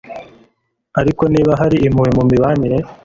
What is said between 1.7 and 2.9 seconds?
impuhwe mu mibanire